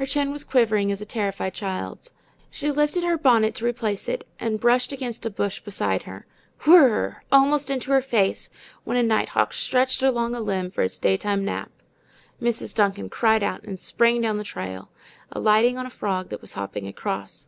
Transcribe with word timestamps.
Her 0.00 0.06
chin 0.06 0.32
was 0.32 0.44
quivering 0.44 0.90
as 0.90 1.02
a 1.02 1.04
terrified 1.04 1.52
child's. 1.52 2.14
She 2.50 2.70
lifted 2.70 3.04
her 3.04 3.18
bonnet 3.18 3.54
to 3.56 3.66
replace 3.66 4.08
it 4.08 4.26
and 4.40 4.58
brushed 4.58 4.92
against 4.92 5.26
a 5.26 5.28
bush 5.28 5.60
beside 5.60 6.04
her. 6.04 6.24
WHIRR, 6.64 7.22
almost 7.30 7.68
into 7.68 7.90
her 7.90 8.00
face, 8.00 8.48
went 8.86 8.98
a 8.98 9.02
nighthawk 9.02 9.52
stretched 9.52 10.02
along 10.02 10.34
a 10.34 10.40
limb 10.40 10.70
for 10.70 10.80
its 10.80 10.98
daytime 10.98 11.44
nap. 11.44 11.70
Mrs. 12.40 12.74
Duncan 12.74 13.10
cried 13.10 13.42
out 13.42 13.62
and 13.62 13.78
sprang 13.78 14.22
down 14.22 14.38
the 14.38 14.42
trail, 14.42 14.88
alighting 15.30 15.76
on 15.76 15.84
a 15.84 15.90
frog 15.90 16.30
that 16.30 16.40
was 16.40 16.54
hopping 16.54 16.86
across. 16.86 17.46